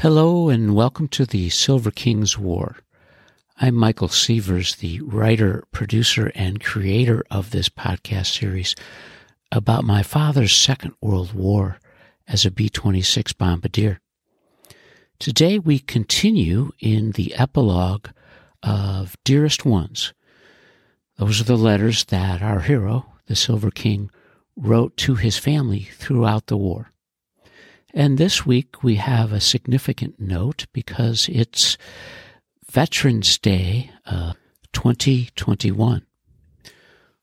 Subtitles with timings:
[0.00, 2.76] Hello and welcome to the Silver Kings War.
[3.60, 8.76] I'm Michael Sievers, the writer, producer, and creator of this podcast series
[9.50, 11.80] about my father's Second World War
[12.28, 13.98] as a B 26 bombardier.
[15.18, 18.10] Today we continue in the epilogue
[18.62, 20.14] of Dearest Ones.
[21.16, 24.12] Those are the letters that our hero, the Silver King,
[24.54, 26.92] wrote to his family throughout the war.
[27.94, 31.78] And this week we have a significant note because it's
[32.70, 34.34] Veterans Day uh,
[34.72, 36.04] 2021.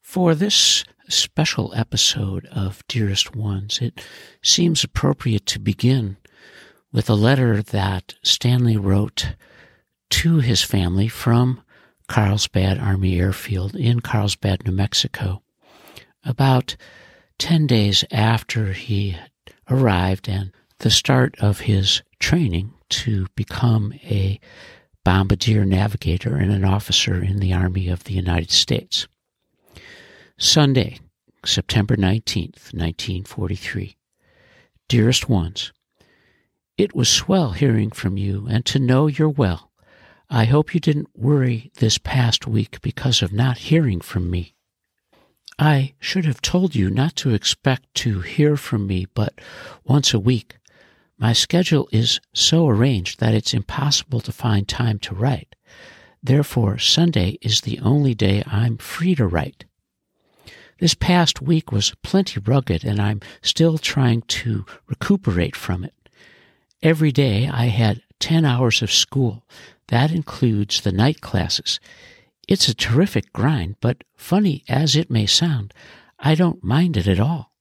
[0.01, 4.01] For this special episode of Dearest Ones, it
[4.41, 6.17] seems appropriate to begin
[6.91, 9.35] with a letter that Stanley wrote
[10.09, 11.61] to his family from
[12.07, 15.43] Carlsbad Army Airfield in Carlsbad, New Mexico,
[16.23, 16.75] about
[17.37, 19.17] 10 days after he
[19.69, 24.39] arrived and the start of his training to become a
[25.03, 29.07] bombardier navigator and an officer in the Army of the United States.
[30.37, 30.99] Sunday,
[31.45, 33.95] September 19th, 1943.
[34.87, 35.71] Dearest ones,
[36.77, 39.71] it was swell hearing from you and to know you're well.
[40.29, 44.54] I hope you didn't worry this past week because of not hearing from me.
[45.57, 49.39] I should have told you not to expect to hear from me but
[49.85, 50.57] once a week.
[51.17, 55.55] My schedule is so arranged that it's impossible to find time to write.
[56.21, 59.63] Therefore, Sunday is the only day I'm free to write.
[60.79, 65.93] This past week was plenty rugged, and I'm still trying to recuperate from it.
[66.83, 69.45] Every day I had 10 hours of school.
[69.87, 71.79] That includes the night classes.
[72.47, 75.73] It's a terrific grind, but funny as it may sound,
[76.19, 77.51] I don't mind it at all.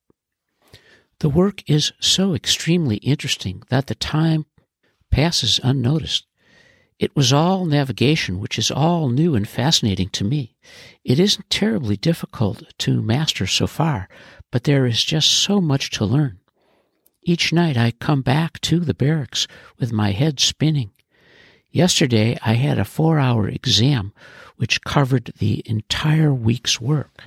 [1.20, 4.46] The work is so extremely interesting that the time
[5.10, 6.26] passes unnoticed.
[6.98, 10.54] It was all navigation, which is all new and fascinating to me.
[11.02, 14.08] It isn't terribly difficult to master so far,
[14.50, 16.38] but there is just so much to learn.
[17.22, 19.46] Each night I come back to the barracks
[19.78, 20.90] with my head spinning.
[21.74, 24.12] Yesterday I had a four hour exam
[24.54, 27.24] which covered the entire week's work.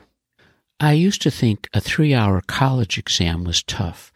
[0.79, 4.13] I used to think a three hour college exam was tough,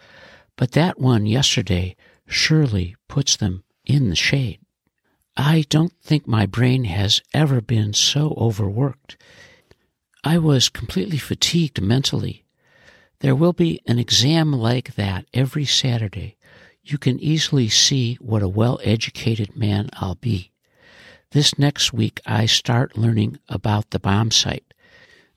[0.56, 1.98] but that one yesterday
[2.28, 4.60] surely puts them in the shade.
[5.36, 9.18] I don't think my brain has ever been so overworked.
[10.24, 12.46] I was completely fatigued mentally.
[13.20, 16.38] There will be an exam like that every Saturday.
[16.84, 20.52] You can easily see what a well educated man I'll be.
[21.32, 24.74] This next week I start learning about the bomb sight.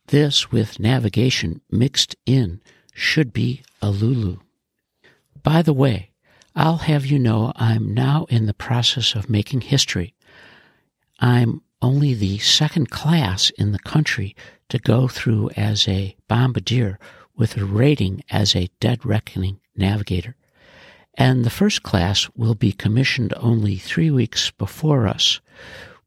[0.09, 2.61] This, with navigation mixed in,
[2.95, 4.39] should be a Lulu.
[5.43, 6.11] By the way,
[6.57, 10.15] I'll have you know I'm now in the process of making history.
[11.21, 14.35] I'm only the second class in the country
[14.71, 16.99] to go through as a bombardier
[17.37, 20.37] with a rating as a dead reckoning navigator.
[21.17, 25.41] And the first class will be commissioned only three weeks before us.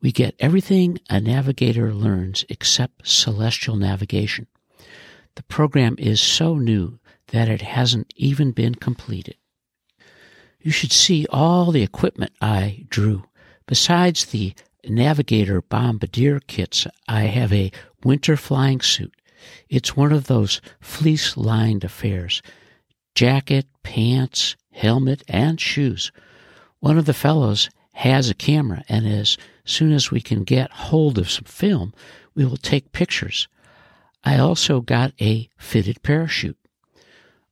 [0.02, 4.48] We get everything a navigator learns except celestial navigation.
[5.36, 9.36] The program is so new that it hasn't even been completed.
[10.62, 13.24] You should see all the equipment I drew.
[13.68, 14.54] Besides the
[14.86, 17.72] navigator bombardier kits, I have a
[18.04, 19.14] winter flying suit.
[19.70, 22.42] It's one of those fleece lined affairs.
[23.16, 26.12] Jacket, pants, helmet, and shoes.
[26.80, 31.18] One of the fellows has a camera, and as soon as we can get hold
[31.18, 31.94] of some film,
[32.36, 33.48] we will take pictures.
[34.24, 36.58] I also got a fitted parachute.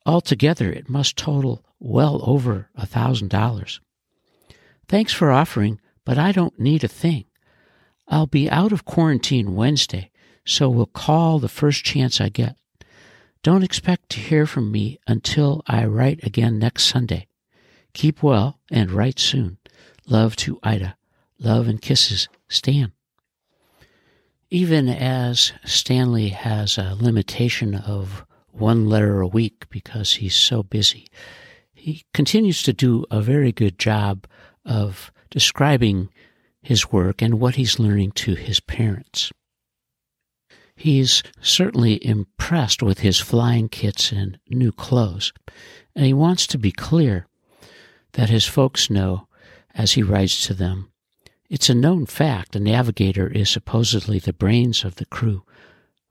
[0.06, 3.82] Altogether, it must total well over a thousand dollars.
[4.88, 7.26] Thanks for offering, but I don't need a thing.
[8.08, 10.12] I'll be out of quarantine Wednesday,
[10.46, 12.56] so we'll call the first chance I get.
[13.46, 17.28] Don't expect to hear from me until I write again next Sunday.
[17.94, 19.60] Keep well and write soon.
[20.08, 20.98] Love to Ida.
[21.38, 22.92] Love and kisses, Stan.
[24.50, 31.08] Even as Stanley has a limitation of one letter a week because he's so busy,
[31.72, 34.26] he continues to do a very good job
[34.66, 36.10] of describing
[36.64, 39.32] his work and what he's learning to his parents.
[40.76, 45.32] He's certainly impressed with his flying kits and new clothes,
[45.96, 47.28] and he wants to be clear
[48.14, 49.28] that his folks know
[49.74, 50.92] as he writes to them.
[51.50, 55.44] It's a known fact a navigator is supposedly the brains of the crew,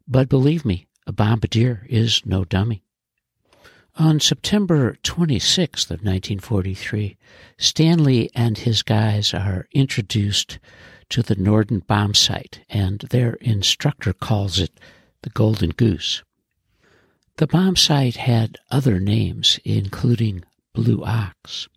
[0.06, 2.82] but believe me, a bombardier is no dummy.
[3.96, 7.16] On September 26th of 1943,
[7.58, 10.58] Stanley and his guys are introduced
[11.10, 14.78] to the Norden bomb sight, and their instructor calls it
[15.22, 16.22] the Golden Goose.
[17.36, 21.68] The bomb sight had other names, including Blue Ox.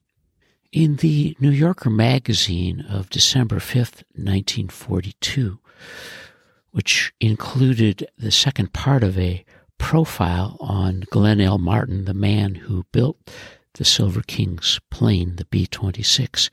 [0.72, 5.60] In the New Yorker magazine of December 5th, 1942,
[6.72, 9.44] which included the second part of a
[9.78, 11.58] profile on Glenn L.
[11.58, 13.18] Martin, the man who built
[13.74, 16.50] the Silver King's plane, the B 26.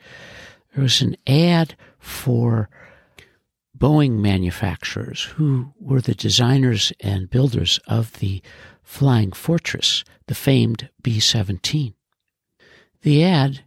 [0.74, 2.68] There was an ad for
[3.76, 8.40] Boeing manufacturers who were the designers and builders of the
[8.82, 11.94] Flying Fortress, the famed B 17.
[13.02, 13.64] The ad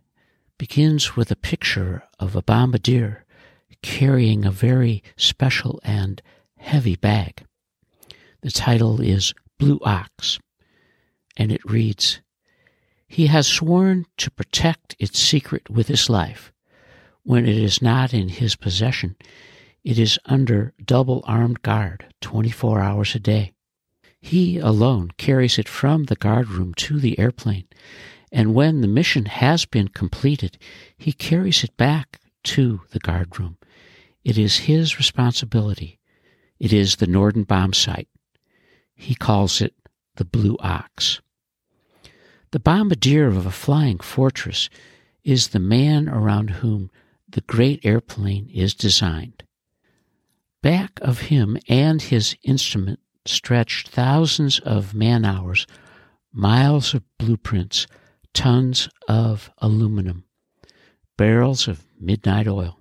[0.57, 3.25] begins with a picture of a bombardier
[3.81, 6.21] carrying a very special and
[6.57, 7.43] heavy bag.
[8.41, 10.39] The title is Blue Ox,
[11.35, 12.21] and it reads
[13.07, 16.53] He has sworn to protect its secret with his life.
[17.27, 19.17] When it is not in his possession,
[19.83, 23.51] it is under double armed guard 24 hours a day.
[24.21, 27.65] He alone carries it from the guardroom to the airplane,
[28.31, 30.57] and when the mission has been completed,
[30.97, 33.57] he carries it back to the guardroom.
[34.23, 35.99] It is his responsibility.
[36.59, 38.07] It is the Norden bombsight.
[38.95, 39.73] He calls it
[40.15, 41.19] the Blue Ox.
[42.51, 44.69] The bombardier of a flying fortress
[45.25, 46.89] is the man around whom
[47.27, 49.43] the great airplane is designed.
[50.61, 55.67] Back of him and his instrument stretched thousands of man hours,
[56.31, 57.87] miles of blueprints,
[58.33, 60.23] tons of aluminum,
[61.17, 62.79] barrels of midnight oil.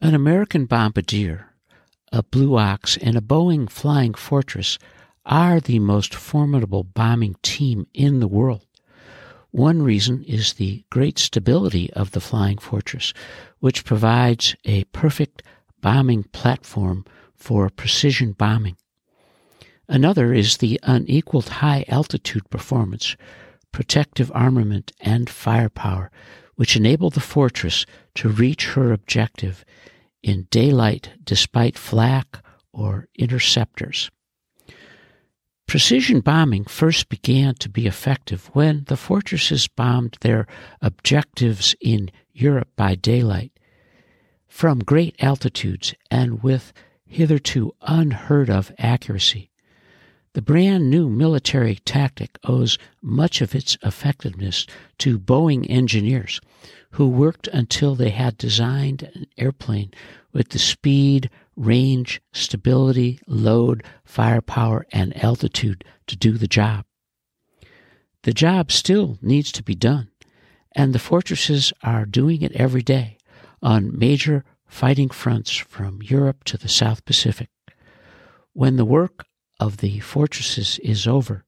[0.00, 1.50] An American bombardier
[2.12, 4.78] a Blue Ox, and a Boeing Flying Fortress
[5.24, 8.66] are the most formidable bombing team in the world.
[9.50, 13.12] One reason is the great stability of the Flying Fortress,
[13.58, 15.42] which provides a perfect
[15.80, 17.04] bombing platform
[17.34, 18.76] for precision bombing.
[19.88, 23.16] Another is the unequaled high altitude performance,
[23.72, 26.12] protective armament, and firepower,
[26.54, 29.64] which enable the fortress to reach her objective
[30.22, 34.10] in daylight despite flak or interceptors.
[35.70, 40.48] Precision bombing first began to be effective when the fortresses bombed their
[40.82, 43.52] objectives in Europe by daylight
[44.48, 46.72] from great altitudes and with
[47.06, 49.48] hitherto unheard of accuracy.
[50.32, 54.66] The brand new military tactic owes much of its effectiveness
[54.98, 56.40] to Boeing engineers
[56.92, 59.92] who worked until they had designed an airplane
[60.32, 61.30] with the speed,
[61.60, 66.86] range, stability, load, firepower, and altitude to do the job.
[68.22, 70.10] The job still needs to be done,
[70.74, 73.18] and the fortresses are doing it every day
[73.62, 77.50] on major fighting fronts from Europe to the South Pacific.
[78.54, 79.26] When the work
[79.58, 81.44] of the fortresses is over,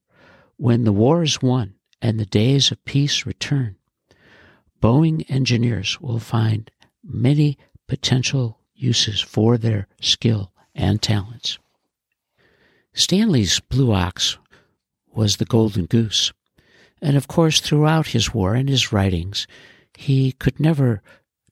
[0.57, 3.77] when the war is won and the days of peace return,
[4.79, 6.69] Boeing engineers will find
[7.03, 7.57] many
[7.87, 11.57] potential uses for their skill and talents.
[12.93, 14.37] Stanley's Blue Ox
[15.13, 16.33] was the golden goose.
[17.01, 19.47] And of course, throughout his war and his writings,
[19.97, 21.01] he could never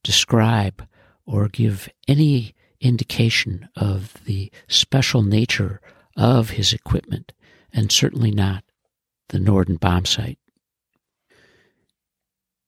[0.03, 0.87] describe
[1.25, 5.79] or give any indication of the special nature
[6.17, 7.33] of his equipment,
[7.71, 8.63] and certainly not
[9.29, 10.37] the Norden bomb bombsight.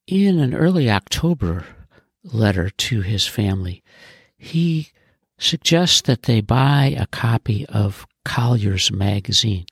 [0.07, 1.65] In an early October
[2.23, 3.83] letter to his family,
[4.43, 4.91] he
[5.37, 9.65] suggests that they buy a copy of Collier's magazine,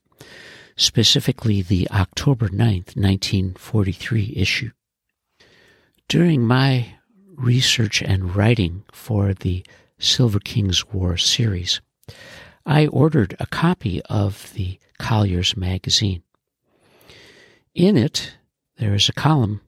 [0.77, 4.71] specifically the October 9th, 1943 issue.
[6.07, 6.95] During my
[7.35, 9.65] research and writing for the
[9.99, 11.81] Silver King's War series,
[12.65, 16.23] I ordered a copy of the Collier's magazine.
[17.75, 18.35] In it,
[18.77, 19.61] there is a column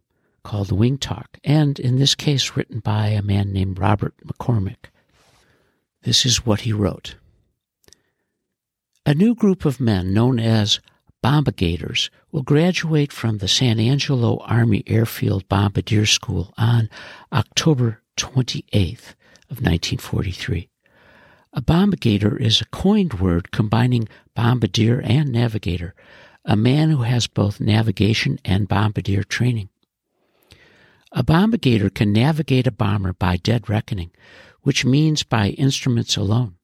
[0.43, 4.91] called Wing Talk, and in this case written by a man named Robert McCormick.
[6.03, 7.15] This is what he wrote.
[9.05, 10.79] A new group of men known as
[11.22, 16.89] bombardiers will graduate from the San Angelo Army Airfield Bombardier School on
[17.31, 19.15] October 28th
[19.50, 20.69] of 1943.
[21.53, 25.95] A bombardier is a coined word combining bombardier and navigator,
[26.43, 29.69] a man who has both navigation and bombardier training.
[31.13, 34.12] A bombardier can navigate a bomber by dead reckoning,
[34.63, 36.55] which means by instruments alone.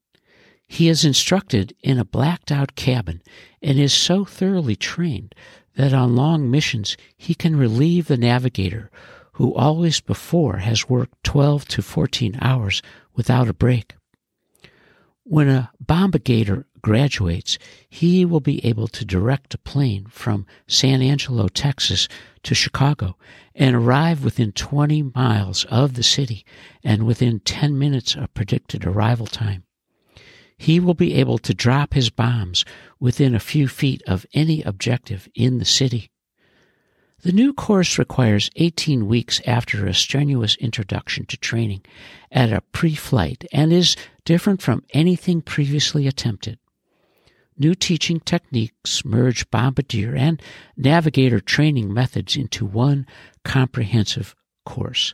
[0.68, 3.22] He is instructed in a blacked out cabin
[3.62, 5.34] and is so thoroughly trained
[5.75, 8.91] that on long missions he can relieve the navigator
[9.34, 12.82] who always before has worked 12 to 14 hours
[13.15, 13.96] without a break.
[15.24, 17.58] When a bombardier graduates,
[17.90, 22.08] he will be able to direct a plane from San Angelo, Texas
[22.44, 23.18] to Chicago
[23.56, 26.46] and arrive within 20 miles of the city
[26.84, 29.64] and within 10 minutes of predicted arrival time.
[30.58, 32.66] He will be able to drop his bombs
[33.00, 36.12] within a few feet of any objective in the city.
[37.22, 41.82] The new course requires 18 weeks after a strenuous introduction to training
[42.32, 46.60] at a pre-flight and is different from anything previously attempted.
[47.62, 50.42] New teaching techniques merge bombardier and
[50.78, 53.06] navigator training methods into one
[53.44, 54.34] comprehensive
[54.66, 55.13] course.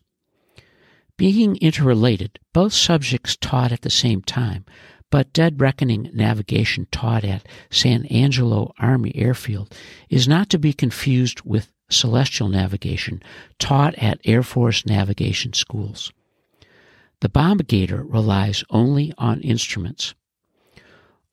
[1.17, 4.63] Being interrelated, both subjects taught at the same time,
[5.09, 9.73] but Dead Reckoning navigation taught at San Angelo Army Airfield
[10.09, 13.23] is not to be confused with celestial navigation
[13.57, 16.11] taught at Air Force navigation schools.
[17.21, 20.13] The bombardier relies only on instruments.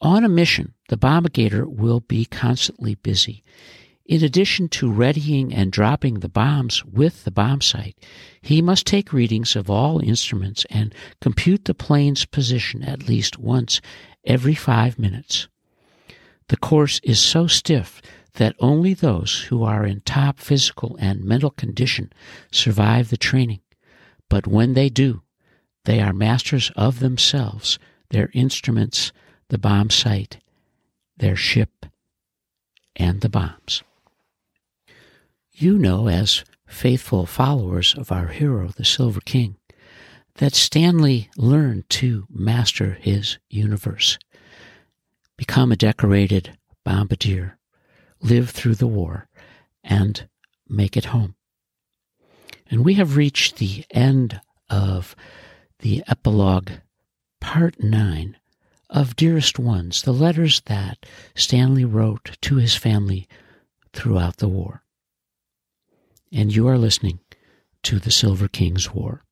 [0.00, 3.42] On a mission, the bombardier will be constantly busy.
[4.04, 7.96] In addition to readying and dropping the bombs with the bomb sight,
[8.42, 13.80] he must take readings of all instruments and compute the plane's position at least once
[14.26, 15.48] every five minutes.
[16.48, 18.02] The course is so stiff
[18.34, 22.12] that only those who are in top physical and mental condition
[22.50, 23.60] survive the training.
[24.28, 25.22] But when they do,
[25.86, 27.78] they are masters of themselves,
[28.10, 29.10] their instruments,
[29.48, 30.36] the bomb sight,
[31.16, 31.86] their ship,
[32.96, 33.82] and the bombs.
[35.52, 39.56] You know, as faithful followers of our hero, the Silver King,
[40.36, 44.18] that Stanley learned to master his universe,
[45.36, 47.58] become a decorated bombardier,
[48.20, 49.28] live through the war,
[49.84, 50.28] and
[50.68, 51.34] make it home.
[52.70, 54.40] And we have reached the end
[54.70, 55.14] of
[55.80, 56.70] the epilogue,
[57.40, 58.38] part nine
[58.92, 63.26] of Dearest Ones, the letters that Stanley wrote to his family
[63.92, 64.84] throughout the war.
[66.30, 67.20] And you are listening
[67.84, 69.24] to the Silver King's War.